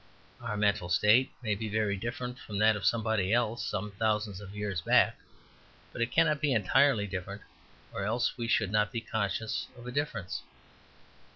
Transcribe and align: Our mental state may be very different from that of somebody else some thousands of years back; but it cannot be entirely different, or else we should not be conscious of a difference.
Our 0.41 0.57
mental 0.57 0.89
state 0.89 1.31
may 1.43 1.53
be 1.53 1.69
very 1.69 1.95
different 1.95 2.39
from 2.39 2.57
that 2.57 2.75
of 2.75 2.87
somebody 2.87 3.31
else 3.31 3.63
some 3.63 3.91
thousands 3.91 4.41
of 4.41 4.55
years 4.55 4.81
back; 4.81 5.15
but 5.93 6.01
it 6.01 6.11
cannot 6.11 6.41
be 6.41 6.53
entirely 6.53 7.05
different, 7.05 7.43
or 7.93 8.03
else 8.03 8.35
we 8.35 8.47
should 8.47 8.71
not 8.71 8.91
be 8.91 9.01
conscious 9.01 9.67
of 9.77 9.85
a 9.85 9.91
difference. 9.91 10.41